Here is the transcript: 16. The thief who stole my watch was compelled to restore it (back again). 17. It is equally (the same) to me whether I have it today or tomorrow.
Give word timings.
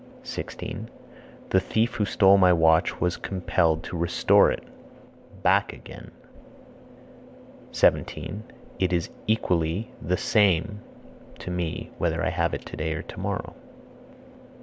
16. 0.23 0.89
The 1.51 1.59
thief 1.59 1.93
who 1.93 2.05
stole 2.05 2.39
my 2.39 2.51
watch 2.51 2.99
was 2.99 3.17
compelled 3.17 3.83
to 3.83 3.95
restore 3.95 4.49
it 4.49 4.63
(back 5.43 5.73
again). 5.73 6.09
17. 7.71 8.41
It 8.79 8.91
is 8.93 9.11
equally 9.27 9.91
(the 10.01 10.17
same) 10.17 10.81
to 11.37 11.51
me 11.51 11.91
whether 11.99 12.25
I 12.25 12.29
have 12.31 12.55
it 12.55 12.65
today 12.65 12.93
or 12.93 13.03
tomorrow. 13.03 13.53